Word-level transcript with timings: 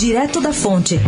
Direto 0.00 0.40
da 0.40 0.50
Fonte. 0.50 0.98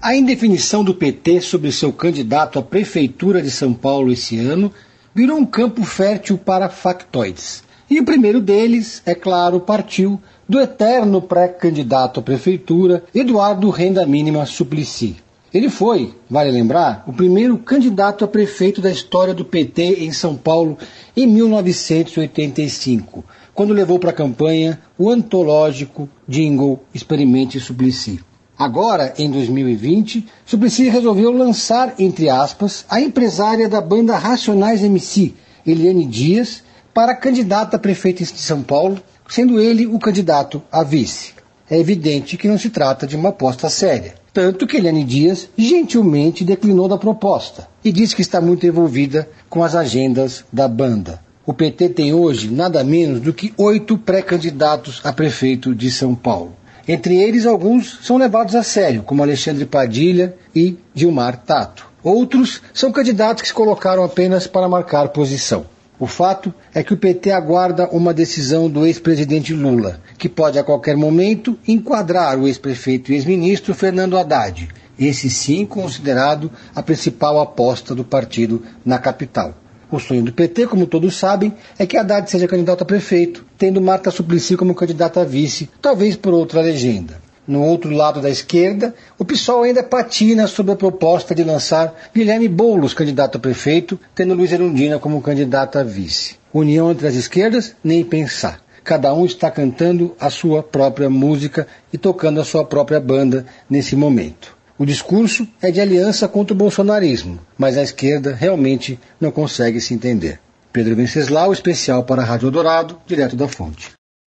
A 0.00 0.14
indefinição 0.14 0.84
do 0.84 0.94
PT 0.94 1.40
sobre 1.40 1.72
seu 1.72 1.92
candidato 1.92 2.60
à 2.60 2.62
Prefeitura 2.62 3.42
de 3.42 3.50
São 3.50 3.74
Paulo 3.74 4.12
esse 4.12 4.38
ano 4.38 4.72
virou 5.12 5.36
um 5.36 5.44
campo 5.44 5.82
fértil 5.82 6.38
para 6.38 6.68
factoides. 6.68 7.64
E 7.90 7.98
o 7.98 8.04
primeiro 8.04 8.40
deles, 8.40 9.02
é 9.04 9.12
claro, 9.12 9.58
partiu 9.58 10.20
do 10.48 10.60
eterno 10.60 11.20
pré-candidato 11.20 12.20
à 12.20 12.22
Prefeitura, 12.22 13.02
Eduardo 13.12 13.68
Renda 13.68 14.06
Mínima 14.06 14.46
Suplicy. 14.46 15.16
Ele 15.52 15.68
foi, 15.68 16.14
vale 16.30 16.48
lembrar, 16.52 17.02
o 17.08 17.12
primeiro 17.12 17.58
candidato 17.58 18.24
a 18.24 18.28
prefeito 18.28 18.80
da 18.80 18.90
história 18.90 19.34
do 19.34 19.44
PT 19.44 20.04
em 20.04 20.12
São 20.12 20.36
Paulo 20.36 20.78
em 21.16 21.26
1985, 21.26 23.24
quando 23.52 23.74
levou 23.74 23.98
para 23.98 24.10
a 24.10 24.14
campanha 24.14 24.80
o 24.96 25.10
antológico 25.10 26.08
jingle 26.28 26.84
Experimente 26.94 27.58
Suplicy. 27.58 28.20
Agora, 28.56 29.12
em 29.18 29.28
2020, 29.28 30.24
Suplicy 30.46 30.88
resolveu 30.88 31.32
lançar, 31.32 31.94
entre 31.98 32.28
aspas, 32.28 32.84
a 32.88 33.00
empresária 33.00 33.68
da 33.68 33.80
banda 33.80 34.16
Racionais 34.16 34.84
MC, 34.84 35.34
Eliane 35.66 36.06
Dias, 36.06 36.62
para 36.94 37.16
candidata 37.16 37.76
a 37.76 37.80
prefeita 37.80 38.22
de 38.22 38.38
São 38.38 38.62
Paulo, 38.62 39.02
sendo 39.28 39.58
ele 39.58 39.84
o 39.86 39.98
candidato 39.98 40.62
a 40.70 40.84
vice. 40.84 41.32
É 41.68 41.76
evidente 41.78 42.36
que 42.36 42.46
não 42.46 42.58
se 42.58 42.70
trata 42.70 43.04
de 43.04 43.16
uma 43.16 43.30
aposta 43.30 43.68
séria. 43.68 44.19
Tanto 44.32 44.66
que 44.66 44.76
Eliane 44.76 45.02
Dias 45.02 45.48
gentilmente 45.56 46.44
declinou 46.44 46.86
da 46.86 46.96
proposta 46.96 47.68
e 47.84 47.90
disse 47.90 48.14
que 48.14 48.22
está 48.22 48.40
muito 48.40 48.64
envolvida 48.64 49.28
com 49.48 49.64
as 49.64 49.74
agendas 49.74 50.44
da 50.52 50.68
banda. 50.68 51.20
O 51.44 51.52
PT 51.52 51.88
tem 51.88 52.14
hoje 52.14 52.48
nada 52.48 52.84
menos 52.84 53.20
do 53.20 53.32
que 53.32 53.52
oito 53.56 53.98
pré-candidatos 53.98 55.00
a 55.02 55.12
prefeito 55.12 55.74
de 55.74 55.90
São 55.90 56.14
Paulo. 56.14 56.52
Entre 56.86 57.16
eles, 57.20 57.44
alguns 57.44 57.98
são 58.02 58.16
levados 58.16 58.54
a 58.54 58.62
sério, 58.62 59.02
como 59.02 59.22
Alexandre 59.22 59.66
Padilha 59.66 60.36
e 60.54 60.76
Gilmar 60.94 61.36
Tato. 61.38 61.88
Outros 62.02 62.62
são 62.72 62.92
candidatos 62.92 63.42
que 63.42 63.48
se 63.48 63.54
colocaram 63.54 64.04
apenas 64.04 64.46
para 64.46 64.68
marcar 64.68 65.08
posição. 65.08 65.66
O 66.00 66.06
fato 66.06 66.52
é 66.72 66.82
que 66.82 66.94
o 66.94 66.96
PT 66.96 67.30
aguarda 67.30 67.86
uma 67.90 68.14
decisão 68.14 68.70
do 68.70 68.86
ex-presidente 68.86 69.52
Lula, 69.52 70.00
que 70.16 70.30
pode 70.30 70.58
a 70.58 70.64
qualquer 70.64 70.96
momento 70.96 71.58
enquadrar 71.68 72.38
o 72.38 72.48
ex-prefeito 72.48 73.12
e 73.12 73.16
ex-ministro 73.16 73.74
Fernando 73.74 74.16
Haddad, 74.16 74.66
esse 74.98 75.28
sim 75.28 75.66
considerado 75.66 76.50
a 76.74 76.82
principal 76.82 77.38
aposta 77.38 77.94
do 77.94 78.02
partido 78.02 78.62
na 78.82 78.98
capital. 78.98 79.54
O 79.90 79.98
sonho 79.98 80.22
do 80.22 80.32
PT, 80.32 80.68
como 80.68 80.86
todos 80.86 81.18
sabem, 81.18 81.52
é 81.78 81.84
que 81.84 81.98
Haddad 81.98 82.30
seja 82.30 82.48
candidato 82.48 82.80
a 82.80 82.86
prefeito, 82.86 83.44
tendo 83.58 83.78
Marta 83.78 84.10
Suplicy 84.10 84.56
como 84.56 84.74
candidata 84.74 85.20
a 85.20 85.24
vice, 85.24 85.68
talvez 85.82 86.16
por 86.16 86.32
outra 86.32 86.62
legenda. 86.62 87.20
No 87.46 87.64
outro 87.64 87.90
lado 87.90 88.20
da 88.20 88.30
esquerda, 88.30 88.94
o 89.18 89.24
PSOL 89.24 89.62
ainda 89.62 89.82
patina 89.82 90.46
sobre 90.46 90.72
a 90.72 90.76
proposta 90.76 91.34
de 91.34 91.42
lançar 91.42 91.94
Guilherme 92.14 92.48
Boulos 92.48 92.94
candidato 92.94 93.36
a 93.36 93.40
prefeito, 93.40 93.98
tendo 94.14 94.34
Luiz 94.34 94.52
Erundina 94.52 94.98
como 94.98 95.22
candidato 95.22 95.78
a 95.78 95.82
vice. 95.82 96.36
União 96.52 96.90
entre 96.90 97.06
as 97.06 97.14
esquerdas? 97.14 97.74
Nem 97.82 98.04
pensar. 98.04 98.60
Cada 98.84 99.12
um 99.14 99.24
está 99.24 99.50
cantando 99.50 100.14
a 100.18 100.30
sua 100.30 100.62
própria 100.62 101.10
música 101.10 101.66
e 101.92 101.98
tocando 101.98 102.40
a 102.40 102.44
sua 102.44 102.64
própria 102.64 103.00
banda 103.00 103.46
nesse 103.68 103.94
momento. 103.94 104.56
O 104.78 104.86
discurso 104.86 105.46
é 105.60 105.70
de 105.70 105.80
aliança 105.80 106.26
contra 106.26 106.54
o 106.54 106.56
bolsonarismo, 106.56 107.38
mas 107.58 107.76
a 107.76 107.82
esquerda 107.82 108.34
realmente 108.34 108.98
não 109.20 109.30
consegue 109.30 109.80
se 109.80 109.92
entender. 109.92 110.40
Pedro 110.72 110.96
Venceslau, 110.96 111.52
especial 111.52 112.04
para 112.04 112.22
a 112.22 112.24
Rádio 112.24 112.50
Dourado, 112.50 112.98
direto 113.06 113.36
da 113.36 113.46
fonte. 113.46 113.99